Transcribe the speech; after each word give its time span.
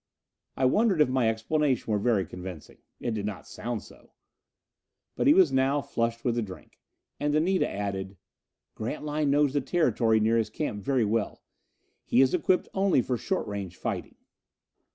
I 0.57 0.65
wondered 0.65 0.99
if 0.99 1.09
my 1.09 1.29
explanation 1.29 1.91
were 1.93 1.99
very 1.99 2.25
convincing. 2.25 2.79
It 2.99 3.13
did 3.13 3.23
not 3.27 3.45
sound 3.45 3.83
so. 3.83 4.13
But 5.15 5.27
he 5.27 5.33
was 5.35 5.51
flushed 5.51 5.95
now 5.95 6.09
with 6.23 6.33
the 6.33 6.41
drink. 6.41 6.79
And 7.19 7.35
Anita 7.35 7.69
added: 7.69 8.17
"Grantline 8.73 9.29
knows 9.29 9.53
the 9.53 9.61
territory 9.61 10.19
near 10.19 10.37
his 10.39 10.49
camp 10.49 10.83
very 10.83 11.05
well. 11.05 11.43
He 12.03 12.19
is 12.19 12.33
equipped 12.33 12.67
only 12.73 13.03
for 13.03 13.15
short 13.15 13.45
range 13.45 13.77
fighting." 13.77 14.15